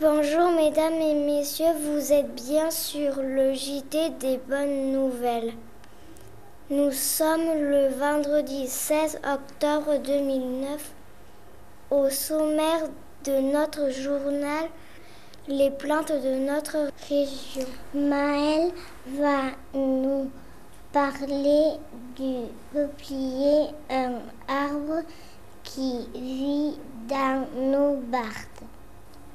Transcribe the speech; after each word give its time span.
Bonjour 0.00 0.50
mesdames 0.52 0.94
et 0.94 1.12
messieurs, 1.12 1.74
vous 1.78 2.10
êtes 2.10 2.34
bien 2.34 2.70
sur 2.70 3.20
le 3.20 3.52
JT 3.52 4.08
des 4.18 4.38
bonnes 4.48 4.92
nouvelles. 4.92 5.52
Nous 6.70 6.90
sommes 6.90 7.52
le 7.54 7.88
vendredi 7.88 8.66
16 8.66 9.20
octobre 9.30 9.98
2009. 9.98 10.92
Au 11.90 12.08
sommaire 12.08 12.88
de 13.26 13.40
notre 13.52 13.90
journal, 13.90 14.70
les 15.48 15.70
plantes 15.70 16.12
de 16.12 16.46
notre 16.46 16.90
région. 17.10 17.68
Maëlle 17.94 18.72
va 19.18 19.50
nous 19.74 20.30
parler 20.94 21.72
du 22.16 22.46
peuplier, 22.72 23.66
un 23.90 24.12
arbre 24.48 25.02
qui 25.62 26.08
vit 26.14 26.78
dans 27.06 27.46
nos 27.54 27.96
bardes. 27.96 28.69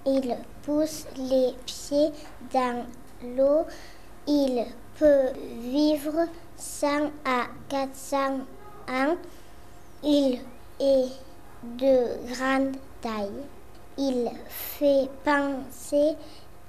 Il 0.06 0.38
pousse 0.64 1.08
les 1.18 1.56
pieds 1.66 2.12
dans 2.54 2.86
l'eau. 3.36 3.66
Il 4.28 4.66
peut 5.00 5.32
vivre 5.60 6.28
100 6.58 7.12
à 7.26 7.48
400 7.70 8.42
ans. 8.90 9.18
Il 10.04 10.40
est 10.80 11.10
de 11.64 12.18
grande 12.32 12.78
taille. 13.02 13.44
Il 13.98 14.30
fait 14.48 15.10
penser 15.24 16.16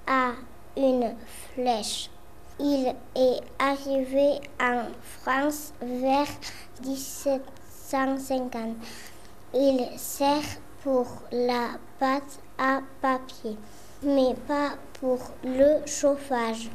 à 0.06 0.32
une 0.76 1.14
flèche. 1.54 2.10
Il 2.58 2.94
est 3.14 3.40
arrivé 3.58 4.40
en 4.58 4.84
France 5.20 5.74
vers 5.82 6.28
1750. 6.82 8.76
Il 9.52 9.86
sert 9.98 10.56
pour 10.82 11.06
la 11.32 11.78
pâte 11.98 12.38
à 12.58 12.80
papier, 13.00 13.56
mais 14.02 14.34
pas 14.46 14.72
pour 15.00 15.18
le 15.44 15.86
chauffage. 15.86 16.70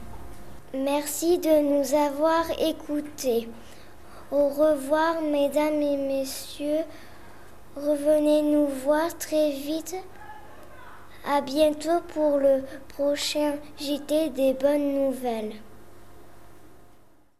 Merci 0.73 1.37
de 1.37 1.59
nous 1.61 1.93
avoir 1.93 2.45
écoutés. 2.59 3.49
Au 4.31 4.47
revoir, 4.47 5.21
mesdames 5.21 5.81
et 5.81 5.97
messieurs. 5.97 6.83
Revenez 7.75 8.41
nous 8.41 8.67
voir 8.67 9.17
très 9.17 9.51
vite. 9.51 9.95
À 11.27 11.41
bientôt 11.41 12.01
pour 12.13 12.37
le 12.37 12.63
prochain 12.89 13.55
JT 13.77 14.29
des 14.29 14.53
bonnes 14.53 15.05
nouvelles. 15.05 15.53